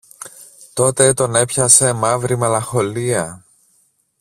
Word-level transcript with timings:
Τότε 0.73 1.13
τον 1.13 1.35
έπιασε 1.35 1.93
μαύρη 1.93 2.37
μελαγχολία. 2.37 3.43